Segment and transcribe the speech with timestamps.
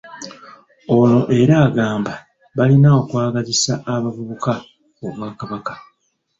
[0.99, 2.13] Ono era agamba
[2.55, 4.53] balina okwagazisa abavubuka
[5.05, 5.73] Obwakabaka